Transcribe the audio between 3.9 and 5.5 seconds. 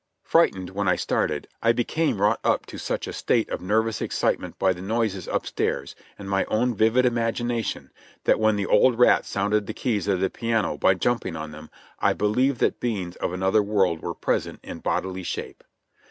excitement by the noises up